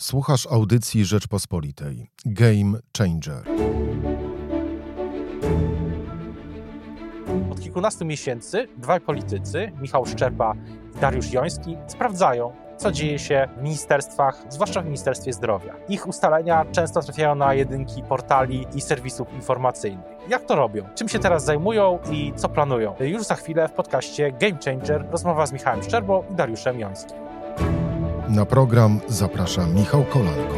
Słuchasz 0.00 0.46
audycji 0.46 1.04
Rzeczpospolitej. 1.04 2.10
Game 2.26 2.78
Changer. 2.98 3.42
Od 7.52 7.60
kilkunastu 7.60 8.04
miesięcy 8.04 8.68
dwaj 8.76 9.00
politycy, 9.00 9.72
Michał 9.80 10.06
Szczerba 10.06 10.54
i 10.96 10.98
Dariusz 10.98 11.32
Joński, 11.32 11.76
sprawdzają, 11.86 12.52
co 12.76 12.92
dzieje 12.92 13.18
się 13.18 13.48
w 13.58 13.62
ministerstwach, 13.62 14.44
zwłaszcza 14.48 14.82
w 14.82 14.84
Ministerstwie 14.84 15.32
Zdrowia. 15.32 15.74
Ich 15.88 16.06
ustalenia 16.06 16.64
często 16.64 17.02
trafiają 17.02 17.34
na 17.34 17.54
jedynki 17.54 18.02
portali 18.02 18.66
i 18.74 18.80
serwisów 18.80 19.32
informacyjnych. 19.32 20.06
Jak 20.28 20.46
to 20.46 20.56
robią? 20.56 20.88
Czym 20.94 21.08
się 21.08 21.18
teraz 21.18 21.44
zajmują 21.44 21.98
i 22.10 22.32
co 22.36 22.48
planują? 22.48 22.94
Już 23.00 23.22
za 23.22 23.34
chwilę 23.34 23.68
w 23.68 23.72
podcaście 23.72 24.32
Game 24.32 24.58
Changer 24.64 25.06
rozmowa 25.10 25.46
z 25.46 25.52
Michałem 25.52 25.82
Szczerbą 25.82 26.24
i 26.32 26.34
Dariuszem 26.34 26.80
Jońskim. 26.80 27.25
Na 28.28 28.46
program 28.46 29.00
zaprasza 29.08 29.66
Michał 29.66 30.04
Kolanko. 30.04 30.56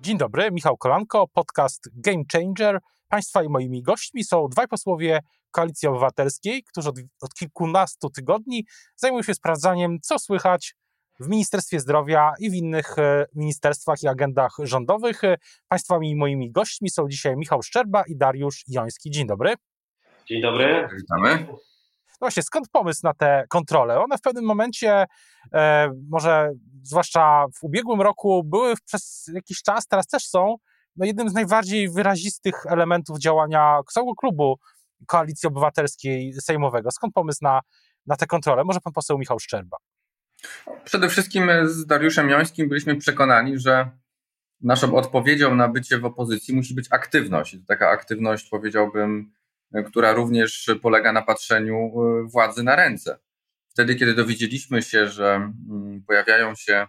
Dzień 0.00 0.18
dobry, 0.18 0.50
Michał 0.50 0.76
Kolanko, 0.76 1.28
podcast 1.28 1.88
Game 1.94 2.22
Changer. 2.32 2.78
Państwa 3.08 3.42
i 3.42 3.48
moimi 3.48 3.82
gośćmi 3.82 4.24
są 4.24 4.48
dwaj 4.48 4.68
posłowie 4.68 5.20
Koalicji 5.50 5.88
Obywatelskiej, 5.88 6.64
którzy 6.64 6.88
od, 6.88 6.96
od 7.20 7.34
kilkunastu 7.34 8.10
tygodni 8.10 8.66
zajmują 8.96 9.22
się 9.22 9.34
sprawdzaniem, 9.34 9.98
co 10.02 10.18
słychać 10.18 10.74
w 11.20 11.28
Ministerstwie 11.28 11.80
Zdrowia 11.80 12.32
i 12.40 12.50
w 12.50 12.54
innych 12.54 12.98
e, 12.98 13.26
ministerstwach 13.34 14.02
i 14.02 14.08
agendach 14.08 14.56
rządowych. 14.62 15.22
Państwa 15.68 15.98
i 16.02 16.16
moimi 16.16 16.50
gośćmi 16.50 16.90
są 16.90 17.08
dzisiaj 17.08 17.36
Michał 17.36 17.62
Szczerba 17.62 18.02
i 18.06 18.16
Dariusz 18.16 18.64
Joński. 18.68 19.10
Dzień 19.10 19.26
dobry. 19.26 19.54
Dzień 20.26 20.42
dobry. 20.42 20.88
Witamy. 20.96 21.46
No 22.20 22.24
właśnie, 22.24 22.42
skąd 22.42 22.68
pomysł 22.68 23.00
na 23.04 23.14
te 23.14 23.44
kontrole? 23.48 24.00
One 24.00 24.18
w 24.18 24.20
pewnym 24.20 24.44
momencie, 24.44 25.04
e, 25.54 25.90
może 26.10 26.52
zwłaszcza 26.82 27.46
w 27.54 27.64
ubiegłym 27.64 28.00
roku, 28.00 28.44
były 28.44 28.74
przez 28.86 29.30
jakiś 29.34 29.62
czas, 29.62 29.86
teraz 29.86 30.06
też 30.06 30.28
są, 30.28 30.56
no 30.96 31.06
jednym 31.06 31.28
z 31.28 31.34
najbardziej 31.34 31.90
wyrazistych 31.90 32.66
elementów 32.66 33.18
działania 33.18 33.80
całego 33.92 34.14
klubu 34.14 34.58
Koalicji 35.06 35.46
Obywatelskiej 35.46 36.32
Sejmowego. 36.32 36.90
Skąd 36.90 37.14
pomysł 37.14 37.38
na, 37.42 37.60
na 38.06 38.16
te 38.16 38.26
kontrole? 38.26 38.64
Może 38.64 38.80
pan 38.80 38.92
poseł 38.92 39.18
Michał 39.18 39.38
Szczerba. 39.38 39.76
Przede 40.84 41.08
wszystkim 41.08 41.50
z 41.64 41.86
Dariuszem 41.86 42.30
Jońskim 42.30 42.68
byliśmy 42.68 42.96
przekonani, 42.96 43.58
że 43.58 43.90
naszą 44.60 44.94
odpowiedzią 44.94 45.54
na 45.54 45.68
bycie 45.68 45.98
w 45.98 46.04
opozycji 46.04 46.56
musi 46.56 46.74
być 46.74 46.86
aktywność. 46.90 47.56
Taka 47.66 47.88
aktywność, 47.88 48.48
powiedziałbym, 48.48 49.32
która 49.86 50.12
również 50.12 50.70
polega 50.82 51.12
na 51.12 51.22
patrzeniu 51.22 51.76
y, 51.76 52.28
władzy 52.28 52.62
na 52.62 52.76
ręce. 52.76 53.18
Wtedy, 53.68 53.94
kiedy 53.94 54.14
dowiedzieliśmy 54.14 54.82
się, 54.82 55.08
że 55.08 55.34
mm, 55.34 56.02
pojawiają 56.06 56.54
się 56.54 56.86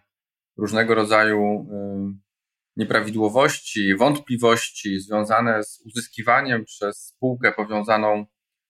różnego 0.58 0.96
rodzaju 0.96 1.68
y, 2.16 2.30
nieprawidłowości, 2.76 3.96
wątpliwości 3.96 5.00
związane 5.00 5.64
z 5.64 5.82
uzyskiwaniem 5.86 6.66
przez 6.66 7.06
spółkę 7.06 7.52
powiązaną 7.52 8.26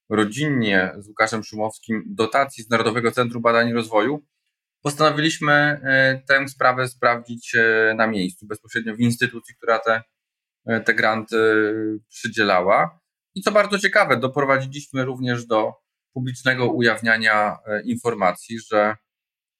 rodzinnie 0.10 0.92
z 0.98 1.08
Łukaszem 1.08 1.44
Szumowskim 1.44 2.04
dotacji 2.08 2.64
z 2.64 2.70
Narodowego 2.70 3.12
Centrum 3.12 3.42
Badań 3.42 3.70
i 3.70 3.74
Rozwoju, 3.74 4.26
postanowiliśmy 4.82 5.82
y, 6.22 6.28
tę 6.28 6.48
sprawę 6.48 6.88
sprawdzić 6.88 7.56
na 7.96 8.08
miejscu, 8.08 8.48
bezpośrednio 8.48 8.96
w 8.96 9.00
instytucji, 9.00 9.56
która 9.56 9.80
te, 9.80 10.04
te 10.86 10.94
granty 10.94 11.38
przydzielała. 12.10 13.00
I 13.36 13.42
co 13.42 13.52
bardzo 13.52 13.80
ciekawe, 13.80 14.18
doprowadziliśmy 14.18 15.06
również 15.06 15.46
do 15.46 15.74
publicznego 16.14 16.72
ujawniania 16.72 17.58
e, 17.66 17.82
informacji, 17.84 18.60
że 18.60 18.96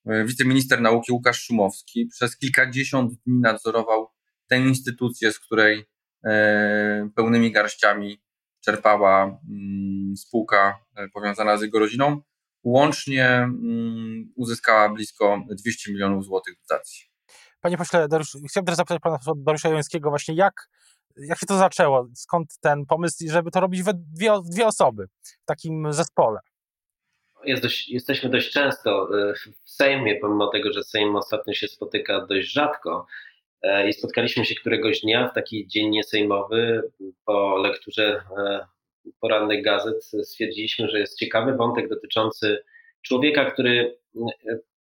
e, 0.06 0.26
wiceminister 0.26 0.82
nauki 0.82 1.12
Łukasz 1.12 1.42
Szumowski 1.42 2.06
przez 2.06 2.38
kilkadziesiąt 2.38 3.14
dni 3.14 3.40
nadzorował 3.40 4.08
tę 4.48 4.58
instytucję, 4.60 5.32
z 5.32 5.40
której 5.40 5.86
e, 6.26 7.10
pełnymi 7.16 7.52
garściami 7.52 8.22
czerpała 8.66 9.24
mm, 9.24 10.18
spółka 10.18 10.86
powiązana 11.14 11.58
z 11.58 11.62
jego 11.62 11.80
rodziną. 11.80 12.22
Łącznie 12.64 13.28
mm, 13.28 14.34
uzyskała 14.36 14.90
blisko 14.90 15.44
200 15.50 15.92
milionów 15.92 16.26
złotych 16.26 16.56
dotacji. 16.62 17.10
Panie 17.62 17.78
pośle, 17.78 18.08
Dariusz, 18.08 18.38
chciałbym 18.50 18.68
też 18.68 18.76
zapytać 18.76 19.02
pana 19.02 19.18
Dariusza 19.36 19.70
Jońskiego 19.70 20.10
właśnie, 20.10 20.36
jak 20.36 20.70
jak 21.18 21.40
się 21.40 21.46
to 21.46 21.58
zaczęło? 21.58 22.08
Skąd 22.16 22.60
ten 22.62 22.86
pomysł, 22.86 23.26
żeby 23.30 23.52
to 23.52 23.60
robić 23.60 23.84
we 23.84 23.92
dwie, 23.94 24.32
dwie 24.46 24.68
osoby 24.68 25.08
w 25.22 25.46
takim 25.46 25.94
zespole? 25.94 26.40
Jest 27.44 27.64
dość, 27.64 27.90
jesteśmy 27.90 28.30
dość 28.30 28.52
często 28.52 29.10
e, 29.20 29.34
w 29.66 29.70
Sejmie, 29.70 30.16
pomimo 30.16 30.48
tego, 30.48 30.74
że 30.74 30.84
Sejm 30.84 31.16
ostatnio 31.16 31.54
się 31.54 31.68
spotyka 31.68 32.26
dość 32.26 32.52
rzadko. 32.52 33.06
E, 33.62 33.90
I 33.90 33.94
spotkaliśmy 33.94 34.46
się 34.46 34.56
któregoś 34.56 35.02
dnia 35.02 35.28
w 35.28 35.34
taki 35.34 35.68
dzień 35.68 35.90
niesejmowy 35.90 36.82
po 37.26 37.58
lekturze 37.58 38.24
e, 38.38 38.66
porannych 39.20 39.64
gazet. 39.64 40.06
Stwierdziliśmy, 40.24 40.90
że 40.90 41.00
jest 41.00 41.20
ciekawy 41.20 41.54
wątek 41.54 41.90
dotyczący 41.90 42.64
człowieka, 43.02 43.52
który 43.52 43.98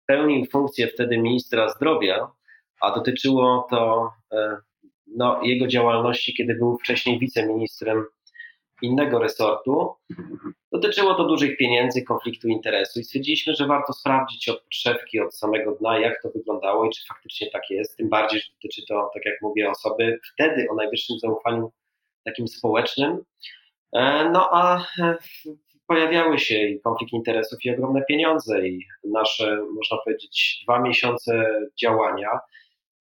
pełnił 0.05 0.45
funkcję 0.45 0.87
wtedy 0.87 1.17
ministra 1.17 1.69
zdrowia, 1.69 2.31
a 2.81 2.91
dotyczyło 2.91 3.67
to 3.69 4.09
no, 5.07 5.39
jego 5.43 5.67
działalności, 5.67 6.33
kiedy 6.33 6.55
był 6.55 6.77
wcześniej 6.77 7.19
wiceministrem 7.19 8.05
innego 8.81 9.19
resortu. 9.19 9.93
Dotyczyło 10.71 11.15
to 11.15 11.27
dużych 11.27 11.57
pieniędzy, 11.57 12.03
konfliktu 12.03 12.47
interesu 12.47 12.99
i 12.99 13.03
stwierdziliśmy, 13.03 13.55
że 13.55 13.67
warto 13.67 13.93
sprawdzić 13.93 14.49
od 14.49 14.61
podszewki, 14.63 15.19
od 15.19 15.35
samego 15.35 15.71
dna, 15.71 15.99
jak 15.99 16.21
to 16.21 16.29
wyglądało 16.29 16.85
i 16.85 16.89
czy 16.89 17.07
faktycznie 17.07 17.51
tak 17.51 17.69
jest. 17.69 17.97
Tym 17.97 18.09
bardziej, 18.09 18.39
że 18.39 18.51
dotyczy 18.53 18.81
to, 18.87 19.11
tak 19.13 19.25
jak 19.25 19.41
mówię, 19.41 19.69
osoby 19.69 20.19
wtedy 20.33 20.67
o 20.71 20.75
najwyższym 20.75 21.19
zaufaniu 21.19 21.71
takim 22.25 22.47
społecznym. 22.47 23.23
E, 23.93 24.29
no 24.29 24.49
a 24.51 24.85
pojawiały 25.87 26.39
się 26.39 26.55
i 26.55 26.81
konflikt 26.81 27.13
interesów, 27.13 27.59
i 27.65 27.69
ogromne 27.69 28.01
pieniądze, 28.07 28.67
i 28.67 28.85
nasze, 29.03 29.57
można 29.75 29.97
powiedzieć, 30.05 30.61
dwa 30.63 30.79
miesiące 30.79 31.45
działania 31.81 32.29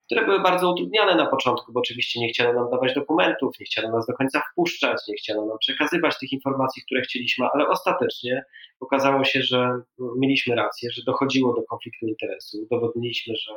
które 0.07 0.25
były 0.25 0.41
bardzo 0.41 0.73
utrudniane 0.73 1.15
na 1.15 1.27
początku, 1.27 1.73
bo 1.73 1.81
oczywiście 1.81 2.21
nie 2.21 2.29
chciano 2.29 2.53
nam 2.53 2.71
dawać 2.71 2.95
dokumentów, 2.95 3.61
nie 3.61 3.67
chciano 3.67 3.97
nas 3.97 4.07
do 4.07 4.13
końca 4.13 4.43
wpuszczać, 4.53 5.03
nie 5.09 5.15
chciano 5.15 5.47
nam 5.47 5.59
przekazywać 5.59 6.19
tych 6.19 6.33
informacji, 6.33 6.83
które 6.83 7.03
chcieliśmy, 7.03 7.47
ale 7.53 7.69
ostatecznie 7.69 8.45
okazało 8.81 9.25
się, 9.25 9.43
że 9.43 9.81
mieliśmy 10.17 10.55
rację, 10.55 10.91
że 10.93 11.03
dochodziło 11.07 11.55
do 11.55 11.63
konfliktu 11.63 12.07
interesu. 12.07 12.63
Udowodniliśmy, 12.63 13.35
że 13.37 13.53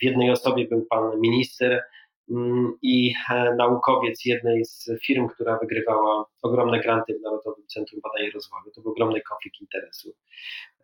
w 0.00 0.04
jednej 0.04 0.30
osobie 0.30 0.68
był 0.68 0.86
pan 0.90 1.20
minister 1.20 1.82
mm, 2.30 2.78
i 2.82 3.14
e, 3.30 3.54
naukowiec 3.54 4.24
jednej 4.24 4.64
z 4.64 4.90
firm, 5.06 5.28
która 5.28 5.58
wygrywała 5.58 6.24
ogromne 6.42 6.80
granty 6.80 7.18
w 7.18 7.22
Narodowym 7.22 7.66
Centrum 7.66 8.00
Badań 8.00 8.26
i 8.26 8.30
Rozwoju. 8.30 8.70
To 8.74 8.80
był 8.80 8.90
ogromny 8.90 9.20
konflikt 9.20 9.60
interesu. 9.60 10.12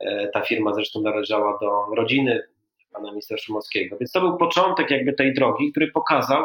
E, 0.00 0.28
ta 0.28 0.40
firma 0.40 0.74
zresztą 0.74 1.00
należała 1.00 1.58
do 1.60 1.94
rodziny 1.96 2.42
pana 2.92 3.10
ministra 3.10 3.36
Szumowskiego. 3.38 3.96
Więc 4.00 4.12
to 4.12 4.20
był 4.20 4.36
początek 4.36 4.90
jakby 4.90 5.12
tej 5.12 5.34
drogi, 5.34 5.70
który 5.70 5.90
pokazał, 5.90 6.44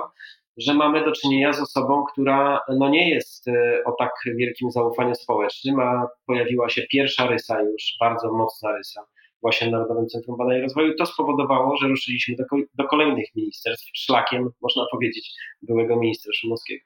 że 0.57 0.73
mamy 0.73 1.05
do 1.05 1.11
czynienia 1.11 1.53
z 1.53 1.61
osobą, 1.61 2.03
która 2.11 2.59
no 2.77 2.89
nie 2.89 3.09
jest 3.09 3.47
e, 3.47 3.83
o 3.85 3.91
tak 3.91 4.11
wielkim 4.25 4.71
zaufaniu 4.71 5.15
społecznym, 5.15 5.79
a 5.79 6.07
pojawiła 6.25 6.69
się 6.69 6.81
pierwsza 6.81 7.27
rysa 7.27 7.61
już, 7.61 7.97
bardzo 7.99 8.33
mocna 8.33 8.77
rysa 8.77 9.05
właśnie 9.41 9.67
w 9.67 9.71
Narodowym 9.71 10.07
Centrum 10.07 10.37
Badań 10.37 10.57
i 10.57 10.61
Rozwoju. 10.61 10.95
To 10.95 11.05
spowodowało, 11.05 11.77
że 11.77 11.87
ruszyliśmy 11.87 12.35
do, 12.35 12.43
do 12.73 12.87
kolejnych 12.87 13.35
ministerstw, 13.35 13.89
szlakiem, 13.93 14.49
można 14.61 14.85
powiedzieć, 14.91 15.33
byłego 15.61 15.95
ministra 15.95 16.33
Szumowskiego 16.35 16.85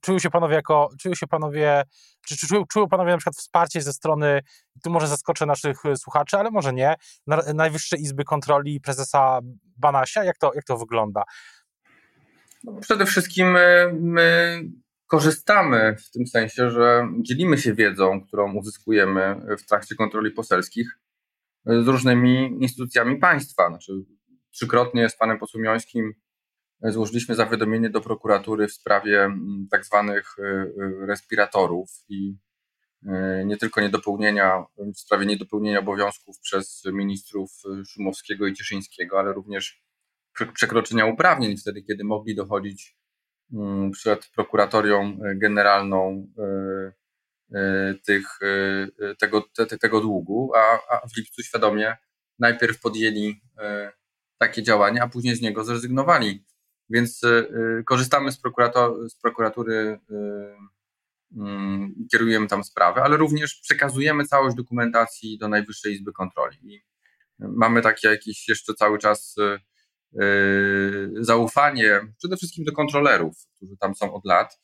czują 0.00 0.18
się 0.18 0.30
panowie 0.30 0.54
jako, 0.54 0.88
czują 1.00 1.14
się 1.14 1.26
panowie, 1.26 1.82
czy, 2.26 2.36
czy 2.36 2.46
czują, 2.46 2.64
czują 2.66 2.88
panowie 2.88 3.10
na 3.10 3.16
przykład 3.18 3.36
wsparcie 3.36 3.80
ze 3.82 3.92
strony, 3.92 4.40
tu 4.84 4.90
może 4.90 5.06
zaskoczę 5.08 5.46
naszych 5.46 5.86
e, 5.86 5.96
słuchaczy, 5.96 6.36
ale 6.36 6.50
może 6.50 6.72
nie, 6.72 6.94
Najwyższej 7.54 8.00
Izby 8.00 8.24
Kontroli 8.24 8.80
prezesa 8.80 9.40
Banasia? 9.76 10.24
Jak 10.24 10.38
to, 10.38 10.52
jak 10.54 10.64
to 10.64 10.76
wygląda? 10.76 11.22
No, 12.64 12.72
przede 12.80 13.06
wszystkim 13.06 13.50
my, 13.50 13.92
my 14.00 14.60
korzystamy 15.06 15.96
w 15.96 16.10
tym 16.10 16.26
sensie, 16.26 16.70
że 16.70 17.08
dzielimy 17.20 17.58
się 17.58 17.74
wiedzą, 17.74 18.20
którą 18.20 18.54
uzyskujemy 18.54 19.40
w 19.58 19.66
trakcie 19.66 19.94
kontroli 19.94 20.30
poselskich 20.30 20.98
z 21.66 21.88
różnymi 21.88 22.58
instytucjami 22.60 23.16
państwa. 23.16 23.68
Znaczy, 23.68 23.92
trzykrotnie 24.50 25.08
z 25.08 25.16
panem 25.16 25.38
posłem 25.38 25.64
Jońskim 25.64 26.12
złożyliśmy 26.82 27.34
zawiadomienie 27.34 27.90
do 27.90 28.00
prokuratury 28.00 28.68
w 28.68 28.72
sprawie 28.72 29.24
mm, 29.24 29.66
tak 29.70 29.84
zwanych 29.84 30.38
y, 30.38 30.42
y, 30.42 31.06
respiratorów 31.06 31.90
i 32.08 32.36
y, 33.02 33.44
nie 33.46 33.56
tylko 33.56 33.80
niedopełnienia, 33.80 34.64
w 34.94 34.98
sprawie 34.98 35.26
niedopełnienia 35.26 35.78
obowiązków 35.78 36.38
przez 36.40 36.82
ministrów 36.92 37.50
Szumowskiego 37.86 38.46
i 38.46 38.54
Cieszyńskiego, 38.54 39.18
ale 39.18 39.32
również 39.32 39.82
przekroczenia 40.54 41.06
uprawnień 41.06 41.56
wtedy, 41.56 41.82
kiedy 41.82 42.04
mogli 42.04 42.34
dochodzić 42.34 42.96
mm, 43.52 43.90
przed 43.90 44.28
prokuratorią 44.34 45.18
generalną 45.36 46.26
tych, 48.06 48.38
tego, 49.18 49.42
te, 49.56 49.66
tego 49.66 50.00
długu, 50.00 50.52
a, 50.56 50.78
a 50.90 51.08
w 51.08 51.16
lipcu 51.16 51.42
świadomie 51.42 51.96
najpierw 52.38 52.80
podjęli 52.80 53.40
takie 54.38 54.62
działania, 54.62 55.02
a 55.02 55.08
później 55.08 55.36
z 55.36 55.40
niego 55.40 55.64
zrezygnowali. 55.64 56.44
Więc 56.90 57.20
korzystamy 57.86 58.32
z, 58.32 58.40
z 59.08 59.16
prokuratury, 59.22 59.98
mm, 61.36 61.94
kierujemy 62.12 62.46
tam 62.46 62.64
sprawę, 62.64 63.02
ale 63.02 63.16
również 63.16 63.54
przekazujemy 63.54 64.24
całość 64.24 64.56
dokumentacji 64.56 65.38
do 65.38 65.48
Najwyższej 65.48 65.92
Izby 65.92 66.12
Kontroli. 66.12 66.58
I 66.62 66.82
mamy 67.38 67.82
takie 67.82 68.08
jakieś 68.08 68.48
jeszcze 68.48 68.74
cały 68.74 68.98
czas 68.98 69.36
zaufanie 71.20 72.00
przede 72.18 72.36
wszystkim 72.36 72.64
do 72.64 72.72
kontrolerów, 72.72 73.34
którzy 73.56 73.76
tam 73.76 73.94
są 73.94 74.14
od 74.14 74.24
lat, 74.24 74.58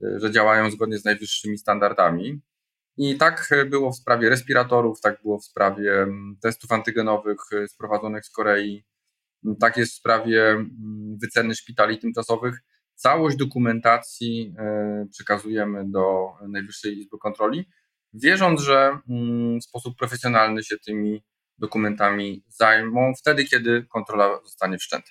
że 0.00 0.30
działają 0.30 0.70
zgodnie 0.70 0.98
z 0.98 1.04
najwyższymi 1.04 1.58
standardami. 1.58 2.40
I 2.96 3.16
tak 3.16 3.50
było 3.66 3.92
w 3.92 3.96
sprawie 3.96 4.28
respiratorów, 4.28 5.00
tak 5.00 5.22
było 5.22 5.38
w 5.38 5.44
sprawie 5.44 6.02
mm, 6.02 6.36
testów 6.42 6.72
antygenowych 6.72 7.38
y, 7.52 7.68
sprowadzonych 7.68 8.24
z 8.26 8.30
Korei, 8.30 8.84
tak 9.60 9.76
jest 9.76 9.92
w 9.92 9.96
sprawie 9.96 10.50
mm, 10.50 11.18
wyceny 11.22 11.54
szpitali 11.54 11.98
tymczasowych. 11.98 12.60
Całość 12.94 13.36
dokumentacji 13.36 14.54
y, 15.04 15.08
przekazujemy 15.08 15.84
do 15.90 16.28
Najwyższej 16.48 16.98
Izby 16.98 17.18
Kontroli, 17.18 17.68
wierząc, 18.12 18.60
że 18.60 18.98
mm, 19.10 19.60
w 19.60 19.64
sposób 19.64 19.96
profesjonalny 19.98 20.64
się 20.64 20.78
tymi 20.78 21.22
dokumentami 21.58 22.44
zajmą 22.48 23.12
wtedy, 23.18 23.44
kiedy 23.44 23.86
kontrola 23.92 24.40
zostanie 24.44 24.78
wszczęta. 24.78 25.10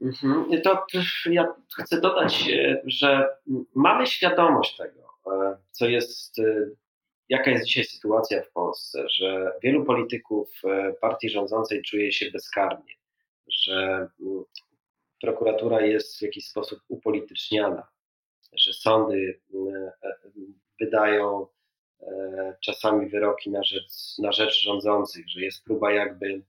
Mhm. 0.00 0.62
To 0.62 0.86
ja 1.30 1.46
chcę 1.82 2.00
dodać, 2.00 2.48
e, 2.48 2.82
że 2.86 3.28
mamy 3.74 4.06
świadomość 4.06 4.76
tego, 4.76 5.00
e, 5.26 5.58
co 5.70 5.86
jest, 5.86 6.38
e, 6.38 6.44
jaka 7.28 7.50
jest 7.50 7.64
dzisiaj 7.64 7.84
sytuacja 7.84 8.42
w 8.42 8.52
Polsce, 8.52 9.04
że 9.08 9.52
wielu 9.62 9.84
polityków 9.84 10.62
partii 11.00 11.30
rządzącej 11.30 11.82
czuje 11.82 12.12
się 12.12 12.30
bezkarnie, 12.30 12.94
że 13.50 14.08
prokuratura 15.20 15.80
jest 15.80 16.18
w 16.18 16.22
jakiś 16.22 16.46
sposób 16.48 16.80
upolityczniana, 16.88 17.88
że 18.52 18.72
sądy 18.72 19.40
wydają 20.80 21.46
czasami 22.64 23.08
wyroki 23.08 23.50
na 23.50 23.62
rzecz, 23.62 24.18
na 24.18 24.32
rzecz 24.32 24.62
rządzących, 24.62 25.28
że 25.28 25.40
jest 25.40 25.64
próba 25.64 25.92
jakby 25.92 26.42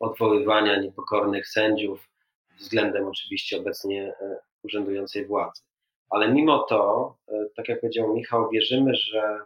odwoływania 0.00 0.80
niepokornych 0.80 1.48
sędziów 1.48 2.08
względem 2.58 3.06
oczywiście 3.06 3.58
obecnie 3.58 4.14
e, 4.20 4.38
urzędującej 4.62 5.26
władzy. 5.26 5.62
Ale 6.10 6.32
mimo 6.32 6.58
to, 6.58 7.14
e, 7.28 7.46
tak 7.56 7.68
jak 7.68 7.80
powiedział 7.80 8.14
Michał, 8.14 8.50
wierzymy, 8.50 8.94
że 8.94 9.20
e, 9.20 9.40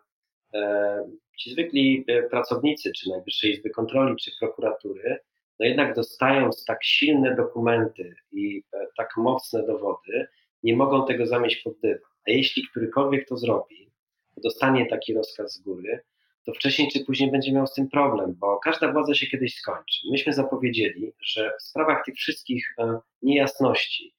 ci 1.38 1.50
zwykli 1.50 2.06
pracownicy, 2.30 2.92
czy 2.92 3.10
Najwyższej 3.10 3.50
Izby 3.50 3.70
Kontroli, 3.70 4.16
czy 4.16 4.30
prokuratury, 4.40 5.18
no 5.60 5.66
jednak 5.66 5.94
dostając 5.94 6.64
tak 6.64 6.84
silne 6.84 7.36
dokumenty 7.36 8.14
i 8.32 8.62
tak 8.96 9.16
mocne 9.16 9.66
dowody, 9.66 10.26
nie 10.62 10.76
mogą 10.76 11.06
tego 11.06 11.26
zamieść 11.26 11.56
pod 11.56 11.80
dywan. 11.80 12.10
A 12.28 12.30
jeśli 12.30 12.68
którykolwiek 12.70 13.28
to 13.28 13.36
zrobi, 13.36 13.90
dostanie 14.36 14.86
taki 14.86 15.14
rozkaz 15.14 15.52
z 15.52 15.62
góry, 15.62 16.00
to 16.44 16.52
wcześniej 16.52 16.88
czy 16.92 17.04
później 17.04 17.30
będzie 17.30 17.52
miał 17.52 17.66
z 17.66 17.74
tym 17.74 17.88
problem, 17.88 18.34
bo 18.38 18.58
każda 18.58 18.92
władza 18.92 19.14
się 19.14 19.26
kiedyś 19.26 19.54
skończy. 19.54 20.00
Myśmy 20.10 20.32
zapowiedzieli, 20.32 21.12
że 21.22 21.52
w 21.58 21.62
sprawach 21.62 22.04
tych 22.04 22.14
wszystkich 22.14 22.74
e, 22.78 22.98
niejasności, 23.22 24.14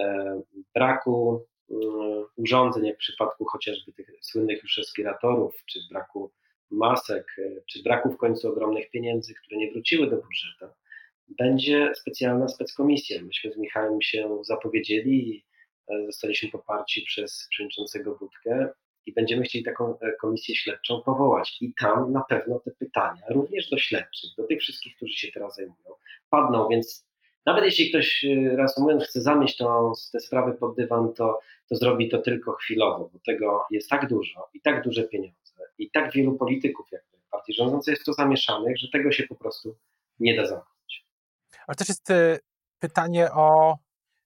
e, 0.00 0.40
braku 0.74 1.34
e, 1.34 1.55
urządzeń, 2.36 2.86
jak 2.86 2.96
w 2.96 2.98
przypadku 2.98 3.44
chociażby 3.44 3.92
tych 3.92 4.10
słynnych 4.20 4.62
już 4.62 4.78
respiratorów, 4.78 5.64
czy 5.66 5.78
braku 5.90 6.32
masek, 6.70 7.36
czy 7.66 7.82
braku 7.82 8.10
w 8.10 8.16
końcu 8.16 8.48
ogromnych 8.48 8.90
pieniędzy, 8.90 9.34
które 9.34 9.56
nie 9.56 9.72
wróciły 9.72 10.10
do 10.10 10.16
budżetu, 10.16 10.66
będzie 11.28 11.92
specjalna 11.94 12.48
speckomisja. 12.48 13.22
Myśmy 13.22 13.52
z 13.52 13.56
Michałem 13.56 14.02
się 14.02 14.38
zapowiedzieli 14.42 15.30
i 15.30 15.44
zostaliśmy 16.06 16.50
poparci 16.50 17.02
przez 17.02 17.48
przewodniczącego 17.50 18.16
Budkę 18.18 18.68
i 19.06 19.12
będziemy 19.12 19.42
chcieli 19.42 19.64
taką 19.64 19.98
e, 19.98 20.12
komisję 20.12 20.56
śledczą 20.56 21.02
powołać. 21.02 21.56
I 21.60 21.74
tam 21.74 22.12
na 22.12 22.22
pewno 22.28 22.60
te 22.60 22.70
pytania, 22.70 23.22
również 23.30 23.70
do 23.70 23.78
śledczych, 23.78 24.30
do 24.36 24.46
tych 24.46 24.60
wszystkich, 24.60 24.96
którzy 24.96 25.12
się 25.12 25.32
teraz 25.32 25.56
zajmują, 25.56 25.94
padną. 26.30 26.68
Więc 26.68 27.06
nawet 27.46 27.64
jeśli 27.64 27.90
ktoś, 27.90 28.24
e, 28.24 28.56
reasumując, 28.56 29.04
chce 29.04 29.20
zamieść 29.20 29.56
tą, 29.56 29.92
te 30.12 30.20
sprawy 30.20 30.52
pod 30.52 30.76
dywan, 30.76 31.12
to, 31.14 31.40
to 31.68 31.76
zrobi 31.76 32.08
to 32.08 32.18
tylko 32.18 32.52
chwilowo, 32.52 33.10
bo 33.12 33.18
tego 33.26 33.64
jest 33.70 33.90
tak 33.90 34.08
dużo 34.08 34.48
i 34.54 34.60
tak 34.60 34.84
duże 34.84 35.02
pieniądze 35.02 35.36
i 35.78 35.90
tak 35.90 36.12
wielu 36.12 36.38
polityków, 36.38 36.86
jak 36.92 37.02
partii 37.30 37.54
rządzącej 37.54 37.92
jest 37.92 38.04
to 38.04 38.12
zamieszanych, 38.12 38.78
że 38.78 38.88
tego 38.92 39.12
się 39.12 39.26
po 39.26 39.34
prostu 39.34 39.76
nie 40.20 40.36
da 40.36 40.46
zamknąć. 40.46 41.06
Ale 41.66 41.74
też 41.74 41.88
jest 41.88 42.10
e, 42.10 42.38
pytanie 42.80 43.28
o 43.32 43.76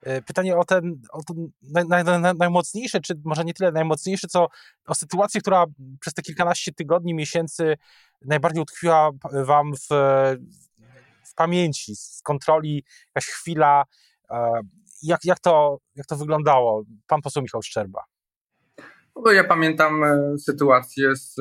E, 0.03 0.23
pytanie 0.23 0.57
o 0.57 0.65
ten, 0.65 1.03
o 1.13 1.23
ten 1.23 1.51
naj, 1.63 2.05
naj, 2.05 2.35
najmocniejsze, 2.39 3.01
czy 3.01 3.15
może 3.25 3.45
nie 3.45 3.55
tyle 3.55 3.73
najmocniejsze, 3.73 4.29
co 4.29 4.47
o 4.87 4.95
sytuację, 4.95 5.41
która 5.41 5.65
przez 6.01 6.15
te 6.15 6.23
kilkanaście 6.23 6.73
tygodni, 6.73 7.15
miesięcy 7.15 7.77
najbardziej 8.25 8.63
utkwiła 8.63 9.11
Wam 9.33 9.73
w, 9.75 9.89
w 11.31 11.35
pamięci, 11.35 11.97
z 11.97 12.21
kontroli, 12.25 12.85
jakaś 13.07 13.27
chwila. 13.27 13.85
E, 14.31 14.61
jak, 15.03 15.25
jak, 15.25 15.41
to, 15.41 15.79
jak 15.95 16.07
to 16.07 16.17
wyglądało? 16.17 16.85
Pan 17.07 17.23
poseł 17.23 17.43
Michał 17.43 17.63
Szczerba. 17.63 18.01
No 19.17 19.33
ja 19.33 19.45
pamiętam 19.45 20.05
e, 20.05 20.39
sytuację 20.39 21.17
z, 21.17 21.35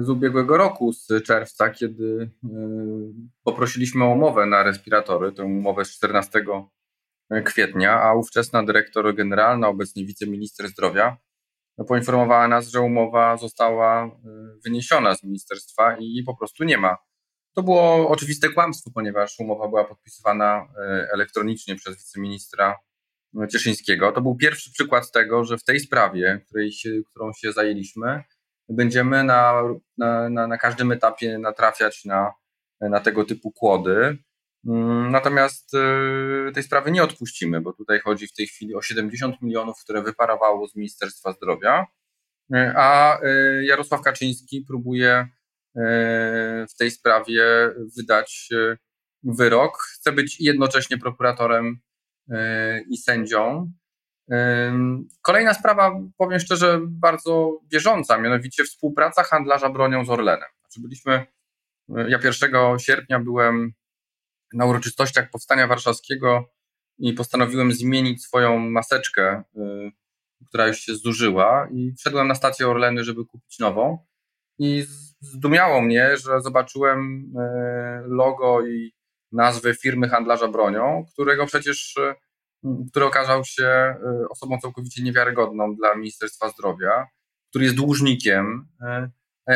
z 0.00 0.08
ubiegłego 0.08 0.56
roku, 0.56 0.92
z 0.92 1.08
czerwca, 1.26 1.70
kiedy 1.70 2.30
poprosiliśmy 3.44 4.04
o 4.04 4.08
umowę 4.08 4.46
na 4.46 4.62
respiratory, 4.62 5.32
tę 5.32 5.44
umowę 5.44 5.84
z 5.84 5.90
14 5.90 6.44
kwietnia, 7.44 8.02
a 8.02 8.14
ówczesna 8.14 8.62
dyrektor 8.62 9.14
generalna, 9.14 9.68
obecnie 9.68 10.04
wiceminister 10.04 10.68
zdrowia, 10.68 11.16
no, 11.78 11.84
poinformowała 11.84 12.48
nas, 12.48 12.68
że 12.68 12.80
umowa 12.80 13.36
została 13.36 14.10
wyniesiona 14.64 15.14
z 15.14 15.22
ministerstwa 15.22 15.96
i 15.98 16.22
po 16.26 16.36
prostu 16.36 16.64
nie 16.64 16.78
ma. 16.78 16.96
To 17.54 17.62
było 17.62 18.08
oczywiste 18.08 18.48
kłamstwo, 18.48 18.90
ponieważ 18.94 19.38
umowa 19.38 19.68
była 19.68 19.84
podpisywana 19.84 20.62
y, 20.62 21.12
elektronicznie 21.12 21.76
przez 21.76 21.96
wiceministra 21.96 22.76
Cieszyńskiego. 23.52 24.12
To 24.12 24.20
był 24.20 24.36
pierwszy 24.36 24.72
przykład 24.72 25.12
tego, 25.12 25.44
że 25.44 25.58
w 25.58 25.64
tej 25.64 25.80
sprawie, 25.80 26.40
której 26.46 26.72
się, 26.72 26.90
którą 27.10 27.32
się 27.32 27.52
zajęliśmy, 27.52 28.22
będziemy 28.68 29.24
na, 29.24 29.62
na, 29.98 30.28
na, 30.28 30.46
na 30.46 30.58
każdym 30.58 30.92
etapie 30.92 31.38
natrafiać 31.38 32.04
na, 32.04 32.32
na 32.80 33.00
tego 33.00 33.24
typu 33.24 33.52
kłody. 33.52 34.18
Mm, 34.66 35.10
natomiast 35.10 35.74
y, 35.74 36.52
tej 36.54 36.62
sprawy 36.62 36.90
nie 36.90 37.02
odpuścimy, 37.02 37.60
bo 37.60 37.72
tutaj 37.72 38.00
chodzi 38.00 38.26
w 38.26 38.32
tej 38.32 38.46
chwili 38.46 38.74
o 38.74 38.82
70 38.82 39.42
milionów, 39.42 39.80
które 39.84 40.02
wyparowało 40.02 40.68
z 40.68 40.76
Ministerstwa 40.76 41.32
Zdrowia, 41.32 41.86
a 42.76 43.18
Jarosław 43.62 44.02
Kaczyński 44.02 44.64
próbuje 44.68 45.28
w 46.70 46.76
tej 46.78 46.90
sprawie 46.90 47.44
wydać 47.96 48.48
wyrok. 49.22 49.78
Chce 49.78 50.12
być 50.12 50.40
jednocześnie 50.40 50.98
prokuratorem 50.98 51.80
i 52.90 52.96
sędzią. 52.96 53.72
Kolejna 55.22 55.54
sprawa, 55.54 56.00
powiem 56.16 56.40
szczerze, 56.40 56.80
bardzo 56.82 57.60
bieżąca, 57.72 58.18
mianowicie 58.18 58.64
współpraca 58.64 59.22
handlarza 59.22 59.70
bronią 59.70 60.04
z 60.04 60.10
Orlenem. 60.10 60.48
Znaczy 60.60 60.80
byliśmy, 60.80 61.26
ja 61.88 62.18
1 62.24 62.78
sierpnia 62.78 63.20
byłem 63.20 63.72
na 64.54 64.66
uroczystościach 64.66 65.30
Powstania 65.30 65.66
Warszawskiego 65.66 66.44
i 66.98 67.12
postanowiłem 67.12 67.72
zmienić 67.72 68.24
swoją 68.24 68.58
maseczkę, 68.58 69.42
która 70.48 70.66
już 70.66 70.78
się 70.78 70.94
zużyła 70.94 71.68
i 71.72 71.92
wszedłem 71.98 72.28
na 72.28 72.34
stację 72.34 72.68
Orleny, 72.68 73.04
żeby 73.04 73.24
kupić 73.24 73.58
nową 73.58 74.06
i 74.60 74.84
zdumiało 75.20 75.80
mnie, 75.80 76.16
że 76.16 76.40
zobaczyłem 76.40 77.32
y, 77.36 78.08
logo 78.08 78.66
i 78.66 78.92
nazwę 79.32 79.74
firmy 79.74 80.08
handlarza 80.08 80.48
bronią, 80.48 81.04
którego 81.12 81.46
przecież, 81.46 81.96
y, 81.96 82.14
który 82.90 83.06
okazał 83.06 83.44
się 83.44 83.94
osobą 84.30 84.58
całkowicie 84.58 85.02
niewiarygodną 85.02 85.74
dla 85.74 85.94
Ministerstwa 85.94 86.48
Zdrowia, 86.48 87.06
który 87.50 87.64
jest 87.64 87.76
dłużnikiem, 87.76 88.68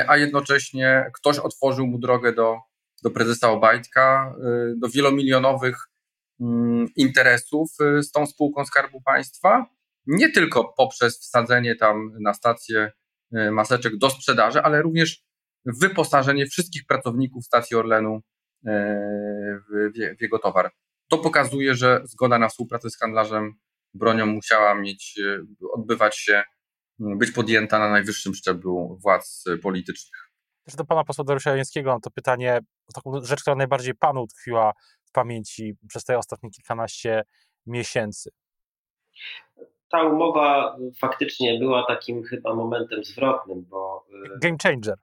a 0.08 0.16
jednocześnie 0.16 1.10
ktoś 1.14 1.38
otworzył 1.38 1.86
mu 1.86 1.98
drogę 1.98 2.32
do 2.32 2.58
do 3.02 3.10
prezesa 3.10 3.50
Obajtka, 3.50 4.34
do 4.76 4.88
wielomilionowych 4.88 5.76
mm, 6.40 6.88
interesów 6.96 7.70
z 8.00 8.10
tą 8.10 8.26
spółką 8.26 8.64
Skarbu 8.64 9.00
Państwa, 9.00 9.66
nie 10.06 10.30
tylko 10.30 10.74
poprzez 10.76 11.20
wsadzenie 11.20 11.76
tam 11.76 12.12
na 12.20 12.34
stację 12.34 12.92
maseczek 13.52 13.96
do 13.98 14.10
sprzedaży, 14.10 14.62
ale 14.62 14.82
również 14.82 15.22
wyposażenie 15.80 16.46
wszystkich 16.46 16.86
pracowników 16.86 17.44
stacji 17.44 17.76
Orlenu 17.76 18.20
w, 18.64 19.90
w 20.18 20.22
jego 20.22 20.38
towar. 20.38 20.70
To 21.10 21.18
pokazuje, 21.18 21.74
że 21.74 22.00
zgoda 22.04 22.38
na 22.38 22.48
współpracę 22.48 22.90
z 22.90 22.98
handlarzem 22.98 23.52
bronią 23.94 24.26
musiała 24.26 24.74
mieć, 24.74 25.20
odbywać 25.72 26.18
się 26.18 26.42
być 26.98 27.30
podjęta 27.30 27.78
na 27.78 27.90
najwyższym 27.90 28.34
szczeblu 28.34 28.98
władz 29.02 29.44
politycznych. 29.62 30.30
Też 30.64 30.74
do 30.74 30.84
pana 30.84 31.04
posła 31.04 31.24
Dariusza 31.24 31.56
Jańskiego 31.56 31.90
mam 31.90 32.00
to 32.00 32.10
pytanie, 32.10 32.58
taką 32.94 33.24
rzecz, 33.24 33.40
która 33.40 33.56
najbardziej 33.56 33.94
panu 33.94 34.22
utkwiła 34.22 34.72
w 35.04 35.12
pamięci 35.12 35.74
przez 35.88 36.04
te 36.04 36.18
ostatnie 36.18 36.50
kilkanaście 36.50 37.22
miesięcy. 37.66 38.30
Ta 39.94 40.02
umowa 40.02 40.76
faktycznie 40.98 41.58
była 41.58 41.86
takim 41.86 42.24
chyba 42.24 42.54
momentem 42.54 43.04
zwrotnym, 43.04 43.64
bo. 43.70 44.06
Y, 44.34 44.38
Game 44.42 44.56
changer. 44.62 44.94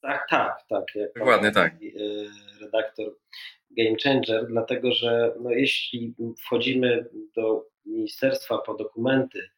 Tak, 0.00 0.26
tak, 0.30 0.62
tak. 0.68 0.84
Dokładnie 1.16 1.50
tak. 1.50 1.82
Y, 1.82 2.28
redaktor 2.60 3.06
Game 3.70 3.96
changer, 4.02 4.46
dlatego 4.46 4.92
że 4.92 5.34
no, 5.40 5.50
jeśli 5.50 6.14
wchodzimy 6.44 7.06
do 7.36 7.64
ministerstwa 7.86 8.58
po 8.58 8.74
dokumenty, 8.74 9.50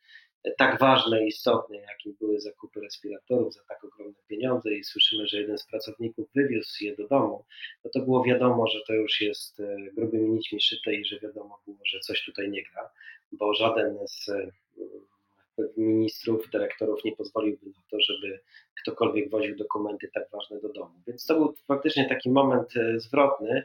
tak 0.59 0.79
ważne 0.79 1.25
i 1.25 1.29
istotne, 1.29 1.77
jakim 1.77 2.17
były 2.21 2.41
zakupy 2.41 2.81
respiratorów 2.81 3.55
za 3.55 3.61
tak 3.69 3.85
ogromne 3.85 4.19
pieniądze 4.29 4.75
i 4.75 4.85
słyszymy, 4.85 5.27
że 5.27 5.41
jeden 5.41 5.59
z 5.59 5.67
pracowników 5.67 6.29
wywiózł 6.35 6.85
je 6.85 6.97
do 6.97 7.09
domu, 7.09 7.45
no 7.85 7.91
to 7.95 8.01
było 8.01 8.25
wiadomo, 8.25 8.67
że 8.67 8.79
to 8.87 8.93
już 8.93 9.21
jest 9.21 9.61
e, 9.61 9.77
grubymi 9.97 10.31
nićmi 10.31 10.61
szyte 10.61 10.95
i 10.95 11.05
że 11.05 11.21
wiadomo 11.21 11.63
było, 11.67 11.79
że 11.85 12.01
coś 12.01 12.25
tutaj 12.25 12.51
nie 12.51 12.63
gra, 12.63 12.91
bo 13.33 13.55
żaden 13.55 13.99
z 14.07 14.29
e, 14.29 14.51
ministrów, 15.81 16.51
dyrektorów 16.51 17.05
nie 17.05 17.17
pozwoliłby 17.17 17.67
na 17.67 17.83
to, 17.91 17.97
żeby 18.01 18.41
ktokolwiek 18.81 19.31
woził 19.31 19.57
dokumenty 19.57 20.11
tak 20.15 20.25
ważne 20.33 20.61
do 20.61 20.69
domu. 20.69 20.95
Więc 21.07 21.27
to 21.27 21.35
był 21.35 21.55
faktycznie 21.69 22.09
taki 22.09 22.31
moment 22.31 22.77
e, 22.77 23.01
zwrotny. 23.01 23.65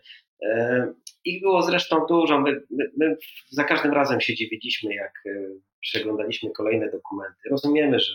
Ich 1.25 1.41
było 1.41 1.61
zresztą 1.61 2.05
dużo. 2.09 2.41
My, 2.41 2.61
my, 2.69 2.91
my 2.97 3.17
za 3.49 3.63
każdym 3.63 3.93
razem 3.93 4.21
się 4.21 4.35
dziwiliśmy, 4.35 4.95
jak 4.95 5.23
przeglądaliśmy 5.81 6.51
kolejne 6.51 6.91
dokumenty. 6.91 7.49
Rozumiemy, 7.49 7.99
że 7.99 8.13